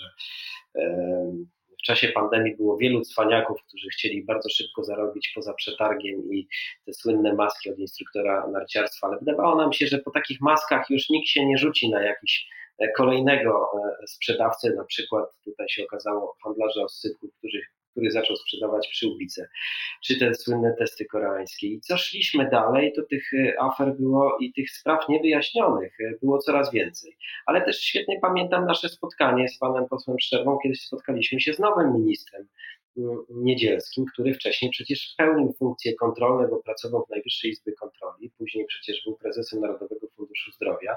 w 1.81 1.83
czasie 1.83 2.09
pandemii 2.09 2.57
było 2.57 2.77
wielu 2.77 3.01
cwaniaków, 3.01 3.63
którzy 3.69 3.89
chcieli 3.89 4.25
bardzo 4.25 4.49
szybko 4.49 4.85
zarobić 4.85 5.33
poza 5.35 5.55
przetargiem 5.55 6.33
i 6.33 6.49
te 6.87 6.93
słynne 6.93 7.35
maski 7.35 7.71
od 7.71 7.79
instruktora 7.79 8.47
narciarstwa, 8.53 9.07
ale 9.07 9.19
wydawało 9.19 9.57
nam 9.57 9.73
się, 9.73 9.87
że 9.87 9.99
po 9.99 10.11
takich 10.11 10.41
maskach 10.41 10.91
już 10.91 11.11
nikt 11.11 11.29
się 11.29 11.47
nie 11.47 11.59
rzuci 11.59 11.91
na 11.91 12.03
jakiś 12.03 12.49
e, 12.49 12.60
kolejnego 12.97 13.71
e, 14.03 14.07
sprzedawcę, 14.07 14.71
na 14.71 14.85
przykład 14.85 15.25
tutaj 15.45 15.69
się 15.69 15.85
okazało 15.85 16.37
handlarza 16.45 16.83
oscypków, 16.83 17.31
którzy 17.39 17.61
który 17.91 18.11
zaczął 18.11 18.37
sprzedawać 18.37 18.89
przyłbice, 18.89 19.49
czy 20.05 20.19
te 20.19 20.35
słynne 20.35 20.75
testy 20.79 21.05
koreańskie. 21.05 21.67
I 21.67 21.81
co 21.81 21.97
szliśmy 21.97 22.51
dalej, 22.51 22.93
to 22.97 23.03
tych 23.03 23.35
e, 23.35 23.61
afer 23.61 23.97
było 23.97 24.39
i 24.41 24.53
tych 24.53 24.71
spraw 24.71 25.09
niewyjaśnionych 25.09 26.01
e, 26.01 26.13
było 26.23 26.39
coraz 26.39 26.73
więcej. 26.73 27.17
Ale 27.47 27.65
też 27.65 27.81
świetnie 27.81 28.19
pamiętam 28.23 28.67
nasze 28.67 28.89
spotkanie 28.89 29.49
z 29.49 29.59
panem 29.59 29.89
posłem 29.89 30.19
Szczerbą, 30.19 30.59
kiedy 30.63 30.75
spotkaliśmy 30.75 31.41
się 31.41 31.53
z 31.53 31.59
nowym 31.59 31.93
ministrem 31.93 32.49
Niedzielskim, 33.31 34.05
który 34.13 34.35
wcześniej 34.35 34.71
przecież 34.71 35.15
pełnił 35.19 35.55
funkcje 35.59 35.95
kontrolne, 35.95 36.49
bo 36.49 36.63
pracował 36.63 37.05
w 37.07 37.11
Najwyższej 37.11 37.51
Izbie 37.51 37.73
Kontroli, 37.73 38.31
później 38.39 38.67
przecież 38.67 39.05
był 39.05 39.17
prezesem 39.17 39.61
Narodowego 39.61 40.07
Funduszu 40.17 40.53
Zdrowia 40.53 40.97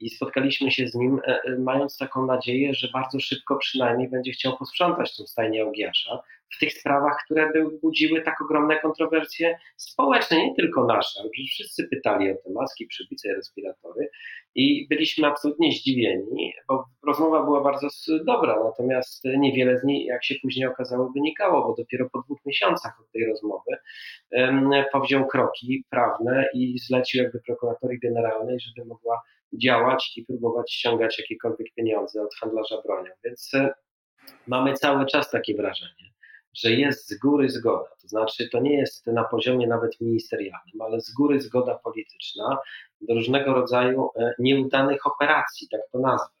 i 0.00 0.10
spotkaliśmy 0.10 0.70
się 0.70 0.88
z 0.88 0.94
nim, 0.94 1.20
e, 1.26 1.40
e, 1.44 1.58
mając 1.58 1.98
taką 1.98 2.26
nadzieję, 2.26 2.74
że 2.74 2.88
bardzo 2.92 3.20
szybko 3.20 3.56
przynajmniej 3.56 4.10
będzie 4.10 4.32
chciał 4.32 4.56
posprzątać 4.56 5.16
tą 5.16 5.26
stajnię 5.26 5.64
Ogiasza 5.66 6.22
w 6.56 6.58
tych 6.58 6.72
sprawach, 6.72 7.16
które 7.24 7.52
by 7.52 7.78
budziły 7.82 8.22
tak 8.22 8.42
ogromne 8.42 8.80
kontrowersje 8.80 9.58
społeczne, 9.76 10.36
nie 10.36 10.54
tylko 10.54 10.86
nasze, 10.86 11.20
wszyscy 11.50 11.88
pytali 11.88 12.30
o 12.30 12.34
te 12.34 12.52
maski, 12.52 12.86
przybice 12.86 13.34
respiratory 13.34 14.08
i 14.54 14.86
byliśmy 14.88 15.26
absolutnie 15.26 15.72
zdziwieni, 15.72 16.52
bo 16.68 16.84
rozmowa 17.06 17.44
była 17.44 17.62
bardzo 17.62 17.88
dobra, 18.24 18.64
natomiast 18.64 19.24
niewiele 19.24 19.78
z 19.78 19.84
niej, 19.84 20.04
jak 20.04 20.24
się 20.24 20.34
później 20.42 20.66
okazało, 20.66 21.12
wynikało, 21.14 21.68
bo 21.68 21.74
dopiero 21.74 22.10
po 22.12 22.22
dwóch 22.22 22.38
miesiącach 22.46 23.00
od 23.00 23.10
tej 23.10 23.26
rozmowy 23.26 23.76
powziął 24.92 25.26
kroki 25.26 25.84
prawne 25.90 26.44
i 26.54 26.78
zlecił 26.78 27.22
jakby 27.22 27.40
prokuratorii 27.46 27.98
generalnej, 27.98 28.60
żeby 28.60 28.88
mogła 28.88 29.22
działać 29.58 30.12
i 30.16 30.24
próbować 30.24 30.72
ściągać 30.72 31.18
jakiekolwiek 31.18 31.74
pieniądze 31.74 32.22
od 32.22 32.34
handlarza 32.34 32.82
bronią. 32.82 33.10
Więc 33.24 33.54
e, 33.54 33.74
mamy 34.46 34.74
cały 34.74 35.06
czas 35.06 35.30
takie 35.30 35.56
wrażenie, 35.56 36.12
że 36.54 36.70
jest 36.70 37.08
z 37.08 37.18
góry 37.18 37.48
zgoda. 37.48 37.88
To 38.02 38.08
znaczy, 38.08 38.48
to 38.48 38.60
nie 38.60 38.78
jest 38.78 39.06
na 39.06 39.24
poziomie 39.24 39.66
nawet 39.66 40.00
ministerialnym, 40.00 40.80
ale 40.80 41.00
z 41.00 41.14
góry 41.14 41.40
zgoda 41.40 41.78
polityczna 41.84 42.58
do 43.00 43.14
różnego 43.14 43.54
rodzaju 43.54 44.08
e, 44.16 44.34
nieudanych 44.38 45.06
operacji, 45.06 45.68
tak 45.70 45.80
to 45.92 45.98
nazwę. 45.98 46.34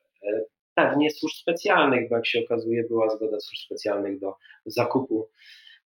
Pewnie 0.74 1.10
służb 1.10 1.34
specjalnych, 1.36 2.08
bo 2.08 2.16
jak 2.16 2.26
się 2.26 2.40
okazuje, 2.44 2.84
była 2.84 3.16
zgoda 3.16 3.40
służb 3.40 3.62
specjalnych 3.64 4.20
do 4.20 4.34
zakupu 4.66 5.28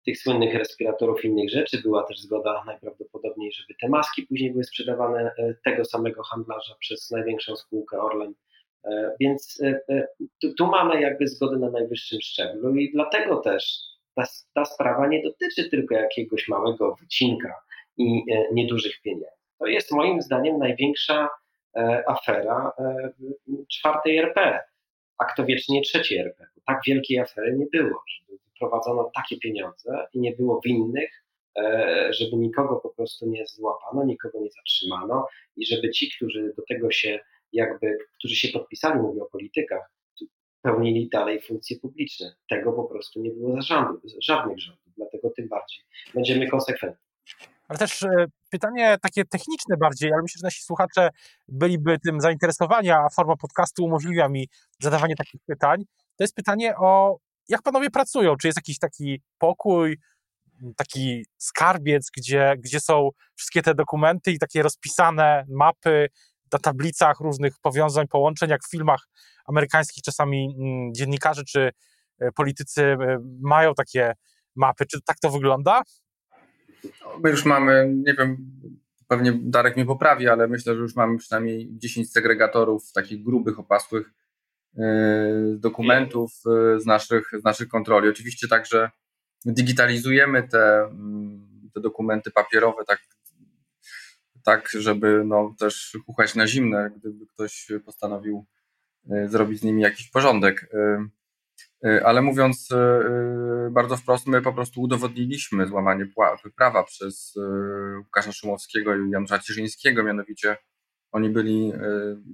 tych 0.06 0.20
słynnych 0.20 0.54
respiratorów 0.54 1.26
i 1.26 1.28
innych 1.28 1.50
rzeczy. 1.50 1.82
Była 1.82 2.04
też 2.04 2.20
zgoda 2.20 2.64
najprawdopodobniej, 2.66 3.52
żeby 3.52 3.74
te 3.82 3.90
maski 3.90 4.24
później 4.24 4.52
były 4.52 4.64
sprzedawane 4.64 5.32
e, 5.38 5.56
tego 5.66 5.86
samego 5.86 6.24
handlarza 6.24 6.76
przez 6.80 7.12
największą 7.12 7.56
spółkę 7.56 8.02
Orlen. 8.02 8.34
E, 8.86 9.16
więc 9.20 9.62
e, 9.90 10.08
tu, 10.42 10.54
tu 10.54 10.68
mamy 10.68 11.02
jakby 11.02 11.28
zgodę 11.28 11.58
na 11.58 11.70
najwyższym 11.70 12.22
szczeblu 12.22 12.76
i 12.76 12.92
dlatego 12.92 13.36
też 13.36 13.80
ta, 14.16 14.24
ta 14.54 14.66
sprawa 14.66 15.08
nie 15.08 15.24
dotyczy 15.24 15.70
tylko 15.70 15.96
jakiegoś 15.96 16.48
małego 16.48 16.96
wycinka 16.96 17.56
i 17.98 18.24
niedużych 18.52 19.02
pieniędzy. 19.02 19.28
To 19.60 19.66
jest 19.66 19.92
moim 19.92 20.22
zdaniem 20.22 20.58
największa 20.58 21.30
afera 22.08 22.72
czwartej 23.72 24.18
RP, 24.18 24.60
a 25.18 25.26
kto 25.26 25.46
wiecznie 25.46 25.82
trzeciej 25.82 26.18
RP. 26.20 26.48
Bo 26.56 26.62
tak 26.68 26.82
wielkiej 26.88 27.20
afery 27.20 27.58
nie 27.58 27.66
było, 27.66 28.04
żeby 28.08 28.43
wprowadzono 28.56 29.12
takie 29.16 29.38
pieniądze 29.38 30.08
i 30.14 30.20
nie 30.20 30.32
było 30.32 30.62
winnych, 30.66 31.26
e, 31.58 32.08
żeby 32.14 32.38
nikogo 32.38 32.76
po 32.76 32.90
prostu 32.90 33.30
nie 33.30 33.46
złapano, 33.48 34.06
nikogo 34.06 34.40
nie 34.40 34.50
zatrzymano 34.52 35.28
i 35.56 35.66
żeby 35.66 35.90
ci, 35.90 36.12
którzy 36.16 36.54
do 36.58 36.64
tego 36.70 36.92
się 36.92 37.20
jakby, 37.54 37.98
którzy 38.20 38.36
się 38.36 38.48
podpisali, 38.48 39.00
mówię 39.00 39.22
o 39.22 39.26
politykach, 39.26 39.92
pełnili 40.62 41.10
dalej 41.10 41.42
funkcje 41.42 41.80
publiczne. 41.80 42.36
Tego 42.50 42.74
po 42.74 42.84
prostu 42.84 43.22
nie 43.22 43.32
było 43.32 43.56
za 43.56 43.62
rządu, 43.62 44.02
żadnych 44.22 44.60
rządów, 44.60 44.94
dlatego 44.98 45.30
tym 45.30 45.48
bardziej 45.48 45.84
będziemy 46.14 46.48
konsekwentni. 46.48 47.06
Ale 47.68 47.80
też 47.80 48.04
e, 48.04 48.26
pytanie 48.52 48.98
takie 49.02 49.26
techniczne 49.26 49.78
bardziej, 49.78 50.14
ale 50.14 50.22
myślę, 50.22 50.40
że 50.40 50.48
nasi 50.48 50.64
słuchacze 50.64 51.10
byliby 51.48 52.00
tym 52.00 52.22
zainteresowani, 52.22 52.90
a 52.90 53.10
forma 53.16 53.36
podcastu 53.36 53.86
umożliwia 53.86 54.30
mi 54.30 54.48
zadawanie 54.80 55.16
takich 55.16 55.42
pytań. 55.46 55.84
To 56.18 56.24
jest 56.24 56.36
pytanie 56.36 56.74
o 56.78 57.18
jak 57.50 57.62
panowie 57.62 57.90
pracują? 57.90 58.36
Czy 58.36 58.48
jest 58.48 58.58
jakiś 58.58 58.80
taki 58.80 59.22
pokój, 59.38 59.98
taki 60.76 61.26
skarbiec, 61.38 62.10
gdzie, 62.18 62.54
gdzie 62.58 62.80
są 62.80 63.10
wszystkie 63.36 63.62
te 63.62 63.76
dokumenty 63.76 64.32
i 64.32 64.40
takie 64.40 64.64
rozpisane 64.64 65.46
mapy 65.50 66.08
na 66.54 66.60
tablicach 66.60 67.20
różnych 67.20 67.54
powiązań, 67.62 68.08
połączeń, 68.08 68.50
jak 68.50 68.64
w 68.64 68.72
filmach 68.72 69.08
amerykańskich 69.46 70.04
czasami 70.04 70.56
mm, 70.60 70.94
dziennikarze 70.94 71.44
czy 71.44 71.72
e, 72.20 72.32
politycy 72.32 72.84
e, 72.84 73.18
mają 73.42 73.74
takie 73.74 74.14
mapy. 74.56 74.86
Czy 74.86 75.02
tak 75.02 75.20
to 75.20 75.30
wygląda? 75.30 75.82
My 77.24 77.30
już 77.30 77.46
mamy, 77.46 77.94
nie 78.06 78.14
wiem, 78.14 78.38
pewnie 79.08 79.40
Darek 79.42 79.76
mnie 79.76 79.86
poprawi, 79.86 80.28
ale 80.28 80.48
myślę, 80.48 80.76
że 80.76 80.82
już 80.82 80.96
mamy 80.96 81.18
przynajmniej 81.18 81.70
10 81.72 82.12
segregatorów 82.12 82.92
takich 82.92 83.24
grubych, 83.24 83.60
opasłych 83.60 84.14
Y, 84.78 85.58
dokumentów 85.60 86.32
y, 86.76 86.80
z 86.80 86.86
naszych, 86.86 87.32
z 87.40 87.44
naszych 87.44 87.68
kontroli. 87.68 88.10
Oczywiście 88.10 88.48
także 88.48 88.92
digitalizujemy 89.46 90.48
te, 90.48 90.82
mm, 90.84 91.70
te 91.74 91.82
dokumenty 91.82 92.32
papierowe 92.32 92.84
tak, 92.88 93.00
tak, 94.44 94.70
żeby 94.80 95.24
no, 95.26 95.56
też 95.60 95.98
kuchać 96.06 96.36
na 96.36 96.48
zimne, 96.48 96.92
gdyby 96.98 97.28
ktoś 97.28 97.72
postanowił 97.86 98.46
y, 99.12 99.30
zrobić 99.30 99.60
z 99.60 99.64
nimi 99.64 99.82
jakiś 99.82 100.10
porządek. 100.10 100.70
Ale 102.04 102.22
mówiąc 102.22 102.70
bardzo 103.72 103.98
wprost, 103.98 104.28
my 104.28 104.42
po 104.42 104.54
prostu 104.54 104.82
udowodniliśmy 104.82 105.68
złamanie 105.68 106.08
prawa 106.56 106.84
przez 106.84 107.36
Łukasza 107.98 108.32
Szumowskiego 108.32 108.96
i 108.96 109.10
Janusza 109.10 109.40
Cieszyńskiego, 109.40 110.04
mianowicie 110.04 110.58
oni 111.14 111.30
byli 111.30 111.72
e, 111.72 111.80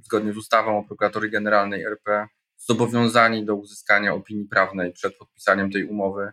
zgodnie 0.03 0.33
z 0.33 0.37
ustawą 0.37 0.79
o 0.79 0.83
prokuratorii 0.83 1.31
generalnej 1.31 1.83
RP 1.83 2.27
zobowiązani 2.57 3.45
do 3.45 3.55
uzyskania 3.55 4.13
opinii 4.13 4.45
prawnej 4.45 4.93
przed 4.93 5.17
podpisaniem 5.17 5.71
tej 5.71 5.85
umowy, 5.85 6.31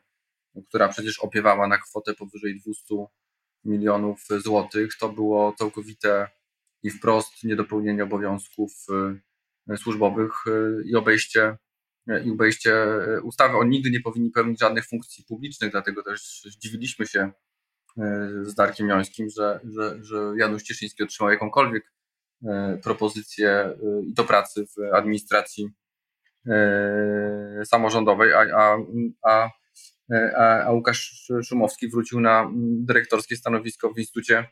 która 0.68 0.88
przecież 0.88 1.18
opiewała 1.18 1.68
na 1.68 1.78
kwotę 1.78 2.14
powyżej 2.14 2.60
200 2.60 2.94
milionów 3.64 4.20
złotych. 4.38 4.96
To 5.00 5.08
było 5.08 5.54
całkowite 5.58 6.28
i 6.82 6.90
wprost 6.90 7.44
niedopełnienie 7.44 8.04
obowiązków 8.04 8.72
e, 9.70 9.76
służbowych 9.76 10.32
e, 10.46 10.50
i 10.84 10.94
obejście, 10.94 11.56
i 12.24 12.30
obejście 12.30 12.86
ustawy. 13.22 13.56
Oni 13.56 13.70
nigdy 13.70 13.90
nie 13.90 14.00
powinni 14.00 14.30
pełnić 14.30 14.60
żadnych 14.60 14.86
funkcji 14.86 15.24
publicznych, 15.28 15.70
dlatego 15.70 16.02
też 16.02 16.42
zdziwiliśmy 16.44 17.06
się 17.06 17.30
z 18.42 18.54
Darkiem 18.54 18.88
Jońskim, 18.88 19.30
że, 19.30 19.60
że, 19.64 20.04
że 20.04 20.32
Janusz 20.36 20.62
Cieszyński 20.62 21.02
otrzymał 21.02 21.30
jakąkolwiek 21.30 21.95
propozycje 22.82 23.50
e, 23.50 23.76
do 24.14 24.24
pracy 24.24 24.66
w 24.66 24.94
administracji 24.94 25.68
samorządowej, 27.64 28.32
a, 28.32 28.46
a, 28.56 28.76
a, 29.22 29.50
a 30.66 30.72
Łukasz 30.72 31.32
Szumowski 31.44 31.88
wrócił 31.88 32.20
na 32.20 32.50
dyrektorskie 32.56 33.36
stanowisko 33.36 33.92
w 33.92 33.98
Instytucie 33.98 34.44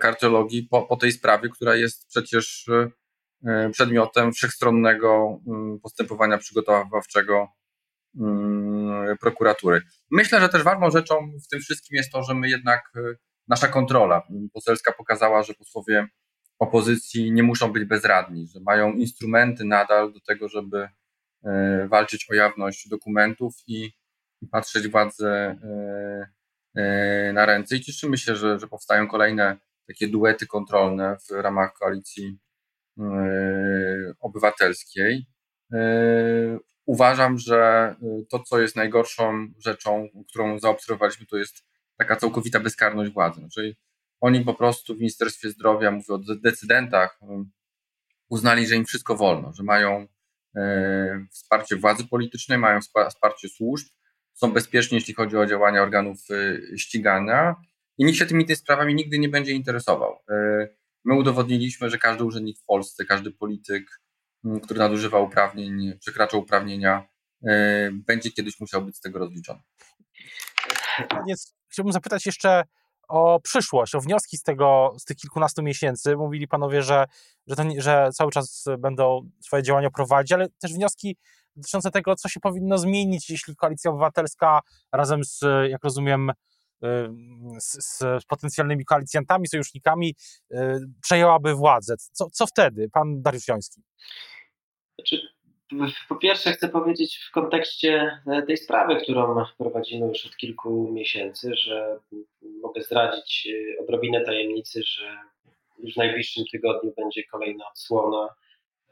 Kardiologii 0.00 0.68
po, 0.70 0.82
po 0.82 0.96
tej 0.96 1.12
sprawie, 1.12 1.48
która 1.48 1.76
jest 1.76 2.06
przecież 2.08 2.70
przedmiotem 3.72 4.32
wszechstronnego 4.32 5.40
postępowania 5.82 6.38
przygotowawczego 6.38 7.48
prokuratury. 9.20 9.82
Myślę, 10.10 10.40
że 10.40 10.48
też 10.48 10.62
ważną 10.62 10.90
rzeczą 10.90 11.32
w 11.44 11.48
tym 11.48 11.60
wszystkim 11.60 11.96
jest 11.96 12.12
to, 12.12 12.22
że 12.22 12.34
my 12.34 12.48
jednak, 12.48 12.92
nasza 13.48 13.68
kontrola 13.68 14.22
poselska 14.52 14.92
pokazała, 14.92 15.42
że 15.42 15.54
posłowie 15.54 16.06
opozycji 16.62 17.32
nie 17.32 17.42
muszą 17.42 17.72
być 17.72 17.84
bezradni, 17.84 18.46
że 18.46 18.60
mają 18.60 18.92
instrumenty 18.92 19.64
nadal 19.64 20.12
do 20.12 20.20
tego, 20.20 20.48
żeby 20.48 20.88
e, 21.44 21.88
walczyć 21.88 22.30
o 22.30 22.34
jawność 22.34 22.88
dokumentów 22.88 23.54
i, 23.66 23.92
patrzeć 24.50 24.88
władzy 24.88 25.28
e, 25.28 25.56
e, 26.76 27.32
na 27.32 27.46
ręce. 27.46 27.76
I 27.76 27.80
cieszymy 27.80 28.18
się, 28.18 28.36
że, 28.36 28.58
że 28.58 28.68
powstają 28.68 29.08
kolejne 29.08 29.56
takie 29.88 30.08
duety 30.08 30.46
kontrolne 30.46 31.16
w 31.28 31.30
ramach 31.30 31.72
koalicji 31.72 32.38
obywatelskiej. 34.20 35.26
Uważam, 36.86 37.38
że 37.38 37.94
to, 38.30 38.38
co 38.38 38.60
jest 38.60 38.76
najgorszą 38.76 39.48
rzeczą, 39.58 40.08
którą 40.28 40.58
zaobserwowaliśmy, 40.58 41.26
to 41.26 41.36
jest 41.36 41.64
taka 41.98 42.16
całkowita 42.16 42.60
bezkarność 42.60 43.12
władzy. 43.12 43.40
Znaczy, 43.40 43.76
oni 44.22 44.40
po 44.40 44.54
prostu 44.54 44.94
w 44.94 44.98
Ministerstwie 44.98 45.50
Zdrowia, 45.50 45.90
mówię 45.90 46.14
o 46.14 46.18
decydentach, 46.18 47.20
uznali, 48.28 48.66
że 48.66 48.76
im 48.76 48.84
wszystko 48.84 49.16
wolno, 49.16 49.52
że 49.52 49.62
mają 49.62 50.06
e, 50.56 51.26
wsparcie 51.30 51.76
władzy 51.76 52.06
politycznej, 52.06 52.58
mają 52.58 52.80
wsparcie 53.10 53.48
służb, 53.48 53.88
są 54.34 54.52
bezpieczni, 54.52 54.94
jeśli 54.94 55.14
chodzi 55.14 55.36
o 55.36 55.46
działania 55.46 55.82
organów 55.82 56.18
e, 56.30 56.78
ścigania 56.78 57.56
i 57.98 58.04
nikt 58.04 58.18
się 58.18 58.26
tymi, 58.26 58.46
tymi 58.46 58.56
sprawami 58.56 58.94
nigdy 58.94 59.18
nie 59.18 59.28
będzie 59.28 59.52
interesował. 59.52 60.18
E, 60.30 60.68
my 61.04 61.14
udowodniliśmy, 61.14 61.90
że 61.90 61.98
każdy 61.98 62.24
urzędnik 62.24 62.58
w 62.58 62.64
Polsce, 62.64 63.04
każdy 63.04 63.30
polityk, 63.30 64.00
który 64.62 64.78
nadużywa 64.78 65.18
uprawnień, 65.18 65.98
przekracza 65.98 66.36
uprawnienia, 66.36 67.08
będzie 67.92 68.30
kiedyś 68.30 68.60
musiał 68.60 68.82
być 68.82 68.96
z 68.96 69.00
tego 69.00 69.18
rozliczony. 69.18 69.60
Chciałbym 71.68 71.92
zapytać 71.92 72.26
jeszcze 72.26 72.64
o 73.12 73.40
przyszłość, 73.40 73.94
o 73.94 74.00
wnioski 74.00 74.36
z 74.38 74.42
tego, 74.42 74.94
z 74.98 75.04
tych 75.04 75.16
kilkunastu 75.16 75.62
miesięcy. 75.62 76.16
Mówili 76.16 76.48
panowie, 76.48 76.82
że, 76.82 77.04
że, 77.46 77.54
że 77.78 78.10
cały 78.14 78.30
czas 78.30 78.64
będą 78.78 79.30
swoje 79.40 79.62
działania 79.62 79.90
prowadzić, 79.90 80.32
ale 80.32 80.48
też 80.48 80.72
wnioski 80.72 81.16
dotyczące 81.56 81.90
tego, 81.90 82.16
co 82.16 82.28
się 82.28 82.40
powinno 82.40 82.78
zmienić, 82.78 83.30
jeśli 83.30 83.56
koalicja 83.56 83.90
obywatelska 83.90 84.60
razem 84.92 85.24
z, 85.24 85.40
jak 85.70 85.84
rozumiem, 85.84 86.32
z, 87.58 87.84
z 87.86 88.24
potencjalnymi 88.24 88.84
koalicjantami, 88.84 89.48
sojusznikami 89.48 90.14
y, 90.52 90.56
przejęłaby 91.02 91.54
władzę. 91.54 91.94
Co, 92.12 92.30
co 92.30 92.46
wtedy, 92.46 92.88
pan 92.92 93.22
Dariusz 93.22 93.48
Joński? 93.48 93.82
Znaczy, 94.98 95.16
po 96.08 96.16
pierwsze, 96.16 96.52
chcę 96.52 96.68
powiedzieć 96.68 97.18
w 97.28 97.30
kontekście 97.30 98.20
e, 98.26 98.42
tej 98.42 98.56
sprawy, 98.56 98.96
którą 98.96 99.44
prowadzimy 99.58 100.06
już 100.06 100.26
od 100.26 100.36
kilku 100.36 100.92
miesięcy, 100.92 101.54
że 101.54 101.98
mogę 102.62 102.82
zdradzić 102.82 103.48
e, 103.48 103.82
odrobinę 103.82 104.24
tajemnicy, 104.24 104.82
że 104.82 105.18
już 105.78 105.94
w 105.94 105.96
najbliższym 105.96 106.44
tygodniu 106.52 106.92
będzie 106.96 107.22
kolejna 107.24 107.64
odsłona, 107.70 108.28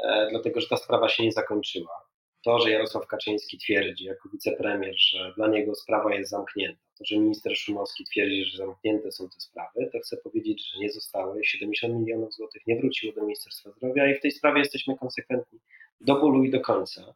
e, 0.05 0.29
dlatego 0.31 0.61
że 0.61 0.69
ta 0.69 0.77
sprawa 0.77 1.09
się 1.09 1.23
nie 1.23 1.33
zakończyła. 1.33 2.11
To, 2.45 2.59
że 2.59 2.71
Jarosław 2.71 3.07
Kaczyński 3.07 3.59
twierdzi 3.59 4.05
jako 4.05 4.29
wicepremier, 4.29 4.95
że 4.97 5.33
dla 5.37 5.49
niego 5.49 5.75
sprawa 5.75 6.15
jest 6.15 6.31
zamknięta, 6.31 6.83
to, 6.99 7.05
że 7.05 7.19
minister 7.19 7.57
Szumowski 7.57 8.05
twierdzi, 8.05 8.45
że 8.45 8.57
zamknięte 8.57 9.13
są 9.13 9.29
te 9.29 9.41
sprawy, 9.41 9.91
to 9.93 9.99
chcę 9.99 10.17
powiedzieć, 10.17 10.71
że 10.73 10.81
nie 10.81 10.91
zostały. 10.91 11.45
70 11.45 11.95
milionów 11.95 12.35
złotych 12.35 12.66
nie 12.66 12.77
wróciło 12.77 13.12
do 13.12 13.23
Ministerstwa 13.23 13.71
Zdrowia 13.71 14.11
i 14.11 14.14
w 14.14 14.21
tej 14.21 14.31
sprawie 14.31 14.59
jesteśmy 14.59 14.99
konsekwentni 14.99 15.59
do 16.01 16.21
bólu 16.21 16.45
i 16.45 16.51
do 16.51 16.61
końca. 16.61 17.15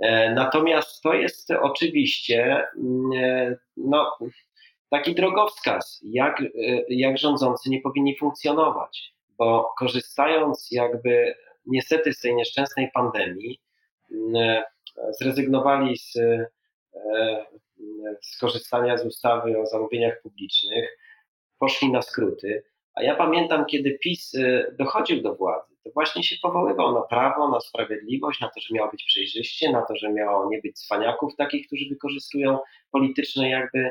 E, 0.00 0.34
natomiast 0.34 1.02
to 1.02 1.14
jest 1.14 1.50
oczywiście 1.50 2.66
mm, 2.76 3.12
e, 3.12 3.56
no, 3.76 4.18
taki 4.90 5.14
drogowskaz, 5.14 6.00
jak, 6.04 6.40
e, 6.40 6.44
jak 6.88 7.18
rządzący 7.18 7.70
nie 7.70 7.80
powinni 7.80 8.18
funkcjonować, 8.18 9.14
bo 9.38 9.74
korzystając 9.78 10.68
jakby 10.70 11.34
niestety 11.66 12.12
z 12.12 12.20
tej 12.20 12.34
nieszczęsnej 12.34 12.90
pandemii, 12.94 13.60
mm, 14.12 14.62
zrezygnowali 15.20 15.96
z, 15.98 16.12
z 18.22 18.38
korzystania 18.38 18.96
z 18.96 19.06
ustawy 19.06 19.58
o 19.58 19.66
zamówieniach 19.66 20.22
publicznych, 20.22 20.98
poszli 21.58 21.92
na 21.92 22.02
skróty. 22.02 22.64
A 22.94 23.02
ja 23.02 23.14
pamiętam, 23.14 23.66
kiedy 23.66 23.98
PiS 23.98 24.32
dochodził 24.78 25.22
do 25.22 25.34
władzy, 25.34 25.73
to 25.84 25.90
właśnie 25.94 26.22
się 26.22 26.36
powoływał 26.42 26.94
na 26.94 27.00
prawo, 27.00 27.48
na 27.48 27.60
sprawiedliwość, 27.60 28.40
na 28.40 28.48
to, 28.48 28.60
że 28.60 28.74
miało 28.74 28.90
być 28.90 29.04
przejrzyście, 29.04 29.72
na 29.72 29.82
to, 29.82 29.96
że 29.96 30.12
miało 30.12 30.48
nie 30.50 30.60
być 30.60 30.78
cwaniaków 30.78 31.36
takich, 31.36 31.66
którzy 31.66 31.84
wykorzystują 31.90 32.58
polityczne 32.90 33.48
jakby 33.48 33.90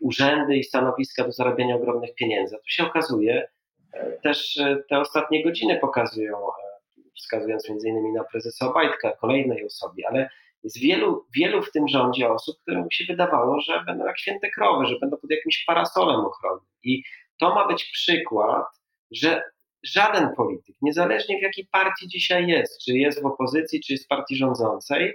urzędy 0.00 0.56
i 0.56 0.64
stanowiska 0.64 1.24
do 1.24 1.32
zarabiania 1.32 1.76
ogromnych 1.76 2.14
pieniędzy. 2.14 2.56
A 2.56 2.58
tu 2.58 2.68
się 2.68 2.84
okazuje, 2.84 3.48
e, 3.92 4.12
też 4.12 4.56
e, 4.56 4.82
te 4.88 4.98
ostatnie 4.98 5.44
godziny 5.44 5.78
pokazują, 5.80 6.38
e, 6.38 7.02
wskazując 7.16 7.68
między 7.68 7.88
innymi 7.88 8.12
na 8.12 8.24
prezesa 8.24 8.68
Obajtka, 8.70 9.16
kolejnej 9.16 9.66
osobie, 9.66 10.04
ale 10.08 10.30
jest 10.64 10.80
wielu, 10.80 11.26
wielu 11.36 11.62
w 11.62 11.72
tym 11.72 11.88
rządzie 11.88 12.28
osób, 12.28 12.56
którym 12.62 12.86
się 12.92 13.04
wydawało, 13.08 13.60
że 13.60 13.84
będą 13.86 14.06
jak 14.06 14.18
święte 14.18 14.50
krowy, 14.50 14.86
że 14.86 14.98
będą 15.00 15.16
pod 15.16 15.30
jakimś 15.30 15.64
parasolem 15.64 16.20
ochronnym. 16.20 16.66
I 16.82 17.02
to 17.38 17.54
ma 17.54 17.68
być 17.68 17.84
przykład, 17.84 18.66
że 19.10 19.42
żaden 19.84 20.34
polityk, 20.36 20.76
niezależnie 20.82 21.38
w 21.38 21.42
jakiej 21.42 21.66
partii 21.66 22.08
dzisiaj 22.08 22.46
jest, 22.46 22.84
czy 22.84 22.92
jest 22.92 23.22
w 23.22 23.26
opozycji, 23.26 23.80
czy 23.80 23.92
jest 23.92 24.04
w 24.04 24.08
partii 24.08 24.36
rządzącej, 24.36 25.14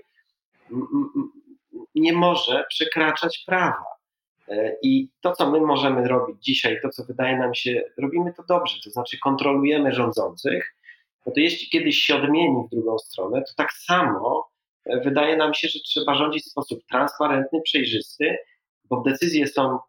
nie 1.95 2.13
może 2.13 2.65
przekraczać 2.69 3.43
prawa. 3.47 3.85
E, 4.47 4.75
I 4.81 5.09
to, 5.21 5.31
co 5.31 5.51
my 5.51 5.61
możemy 5.61 6.07
robić 6.07 6.43
dzisiaj, 6.43 6.77
to, 6.81 6.89
co 6.89 7.03
wydaje 7.03 7.37
nam 7.37 7.55
się, 7.55 7.83
robimy 7.97 8.33
to 8.33 8.43
dobrze, 8.49 8.77
to 8.83 8.89
znaczy 8.89 9.17
kontrolujemy 9.19 9.93
rządzących, 9.93 10.75
no 11.25 11.31
to 11.31 11.39
jeśli 11.39 11.69
kiedyś 11.69 11.97
się 11.97 12.15
odmieni 12.15 12.63
w 12.67 12.75
drugą 12.75 12.97
stronę, 12.97 13.41
to 13.41 13.53
tak 13.57 13.73
samo 13.73 14.49
e, 14.85 14.99
wydaje 14.99 15.37
nam 15.37 15.53
się, 15.53 15.67
że 15.67 15.79
trzeba 15.79 16.15
rządzić 16.15 16.43
w 16.43 16.49
sposób 16.49 16.79
transparentny, 16.89 17.61
przejrzysty, 17.61 18.37
bo 18.85 19.01
decyzje 19.01 19.47
są 19.47 19.79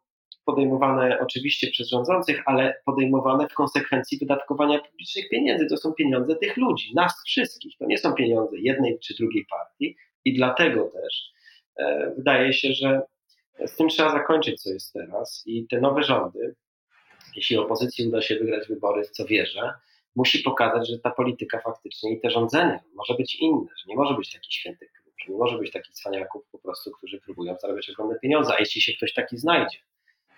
podejmowane 0.51 1.19
oczywiście 1.21 1.71
przez 1.71 1.89
rządzących, 1.89 2.43
ale 2.47 2.81
podejmowane 2.85 3.49
w 3.49 3.55
konsekwencji 3.55 4.19
wydatkowania 4.19 4.79
publicznych 4.79 5.29
pieniędzy. 5.29 5.67
To 5.67 5.77
są 5.77 5.93
pieniądze 5.93 6.37
tych 6.37 6.57
ludzi, 6.57 6.95
nas 6.95 7.23
wszystkich. 7.27 7.77
To 7.79 7.87
nie 7.87 7.99
są 7.99 8.15
pieniądze 8.15 8.57
jednej 8.59 8.99
czy 8.99 9.15
drugiej 9.15 9.47
partii 9.51 9.97
i 10.25 10.35
dlatego 10.35 10.85
też 10.85 11.33
e, 11.77 12.13
wydaje 12.17 12.53
się, 12.53 12.73
że 12.73 13.03
z 13.67 13.77
tym 13.77 13.89
trzeba 13.89 14.13
zakończyć, 14.13 14.63
co 14.63 14.71
jest 14.71 14.93
teraz 14.93 15.43
i 15.47 15.67
te 15.67 15.81
nowe 15.81 16.03
rządy, 16.03 16.55
jeśli 17.37 17.57
opozycji 17.57 18.09
uda 18.09 18.23
się 18.23 18.37
wygrać 18.37 18.69
wybory, 18.69 19.03
co 19.03 19.25
wierzę, 19.27 19.73
musi 20.17 20.39
pokazać, 20.39 20.89
że 20.89 20.99
ta 20.99 21.11
polityka 21.11 21.61
faktycznie 21.61 22.13
i 22.13 22.21
te 22.21 22.31
rządzenie 22.31 22.81
może 22.95 23.15
być 23.15 23.35
inne, 23.35 23.69
że 23.79 23.85
nie 23.87 23.97
może 23.97 24.15
być 24.15 24.33
taki 24.33 24.53
święty 24.53 24.87
klub, 24.87 25.15
że 25.19 25.33
nie 25.33 25.39
może 25.39 25.59
być 25.59 25.73
takich 25.73 25.95
cwaniaków 25.95 26.43
po 26.53 26.59
prostu, 26.59 26.91
którzy 26.91 27.21
próbują 27.21 27.57
zarabiać 27.57 27.91
ogromne 27.91 28.19
pieniądze, 28.19 28.55
a 28.55 28.59
jeśli 28.59 28.81
się 28.81 28.93
ktoś 28.93 29.15
taki 29.15 29.37
znajdzie, 29.39 29.79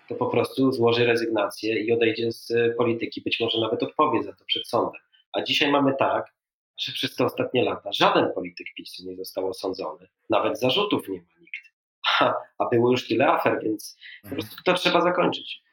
to 0.09 0.15
po 0.15 0.25
prostu 0.25 0.71
złoży 0.71 1.05
rezygnację 1.05 1.79
i 1.79 1.91
odejdzie 1.91 2.31
z 2.31 2.51
e, 2.51 2.69
polityki, 2.69 3.21
być 3.21 3.39
może 3.39 3.59
nawet 3.61 3.83
odpowie 3.83 4.23
za 4.23 4.33
to 4.33 4.45
przed 4.45 4.67
sądem. 4.67 5.01
A 5.33 5.41
dzisiaj 5.41 5.71
mamy 5.71 5.95
tak, 5.99 6.33
że 6.77 6.91
przez 6.91 7.15
te 7.15 7.25
ostatnie 7.25 7.63
lata 7.63 7.91
żaden 7.91 8.33
polityk 8.33 8.67
PiSu 8.77 9.03
nie 9.05 9.15
został 9.15 9.49
osądzony, 9.49 10.07
nawet 10.29 10.59
zarzutów 10.59 11.07
nie 11.09 11.17
ma 11.17 11.39
nikt. 11.39 11.73
A, 12.19 12.33
a 12.57 12.69
było 12.71 12.91
już 12.91 13.07
tyle 13.07 13.27
afer, 13.27 13.59
więc 13.63 13.97
po 14.21 14.27
mhm. 14.27 14.41
prostu 14.41 14.63
to 14.63 14.73
trzeba 14.73 15.01
zakończyć. 15.01 15.63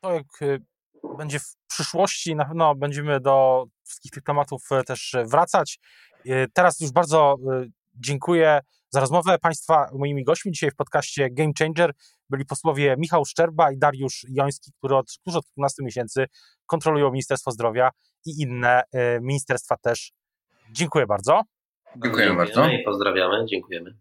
To 0.00 0.12
jak 0.12 0.42
e, 0.42 0.58
będzie 1.16 1.38
w 1.38 1.56
przyszłości, 1.68 2.36
na 2.36 2.44
pewno 2.44 2.74
będziemy 2.74 3.20
do 3.20 3.64
wszystkich 3.84 4.12
tych 4.12 4.22
tematów 4.22 4.62
e, 4.72 4.84
też 4.84 5.16
wracać. 5.24 5.78
Teraz 6.54 6.80
już 6.80 6.92
bardzo 6.92 7.36
dziękuję 8.00 8.60
za 8.90 9.00
rozmowę 9.00 9.38
Państwa. 9.38 9.90
Moimi 9.92 10.24
gośćmi 10.24 10.52
dzisiaj 10.52 10.70
w 10.70 10.76
podcaście 10.76 11.30
Game 11.30 11.52
Changer 11.58 11.92
byli 12.30 12.44
posłowie 12.44 12.94
Michał 12.98 13.24
Szczerba 13.24 13.72
i 13.72 13.78
Dariusz 13.78 14.26
Joński, 14.28 14.72
którzy 14.78 14.96
od, 14.96 15.06
którzy 15.20 15.38
od 15.38 15.44
15 15.56 15.82
miesięcy 15.82 16.26
kontrolują 16.66 17.10
Ministerstwo 17.10 17.50
Zdrowia 17.50 17.90
i 18.26 18.42
inne 18.42 18.82
y, 18.82 18.84
ministerstwa 19.22 19.76
też. 19.76 20.12
Dziękuję 20.72 21.06
bardzo. 21.06 21.42
Dziękuję 21.96 22.34
bardzo. 22.34 22.68
I 22.68 22.82
pozdrawiamy. 22.84 23.46
Dziękujemy. 23.46 23.98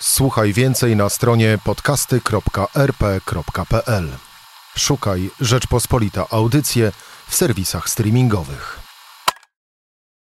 Słuchaj 0.00 0.52
więcej 0.52 0.96
na 0.96 1.08
stronie 1.08 1.58
podcasty.rp.pl. 1.64 4.08
Szukaj 4.76 5.30
Rzeczpospolita 5.40 6.26
Audycje 6.30 6.92
w 7.28 7.34
serwisach 7.34 7.88
streamingowych. 7.88 8.87